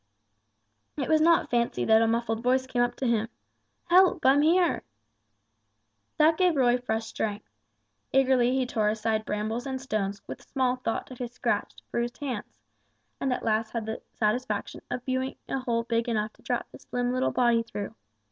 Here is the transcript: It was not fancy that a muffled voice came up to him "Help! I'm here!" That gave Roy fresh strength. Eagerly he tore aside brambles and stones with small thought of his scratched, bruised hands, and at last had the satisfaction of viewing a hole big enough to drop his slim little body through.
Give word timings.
It 0.97 1.07
was 1.09 1.21
not 1.21 1.51
fancy 1.51 1.85
that 1.85 2.01
a 2.01 2.07
muffled 2.07 2.41
voice 2.41 2.65
came 2.65 2.81
up 2.81 2.95
to 2.95 3.05
him 3.05 3.29
"Help! 3.83 4.25
I'm 4.25 4.41
here!" 4.41 4.81
That 6.17 6.39
gave 6.39 6.55
Roy 6.55 6.79
fresh 6.79 7.05
strength. 7.05 7.47
Eagerly 8.11 8.51
he 8.51 8.65
tore 8.65 8.89
aside 8.89 9.25
brambles 9.25 9.67
and 9.67 9.79
stones 9.79 10.19
with 10.27 10.41
small 10.41 10.77
thought 10.77 11.11
of 11.11 11.19
his 11.19 11.33
scratched, 11.33 11.83
bruised 11.91 12.17
hands, 12.17 12.57
and 13.19 13.31
at 13.31 13.45
last 13.45 13.73
had 13.73 13.85
the 13.85 14.01
satisfaction 14.11 14.81
of 14.89 15.03
viewing 15.05 15.35
a 15.47 15.59
hole 15.59 15.83
big 15.83 16.09
enough 16.09 16.33
to 16.33 16.41
drop 16.41 16.65
his 16.71 16.81
slim 16.81 17.13
little 17.13 17.29
body 17.31 17.61
through. 17.61 17.93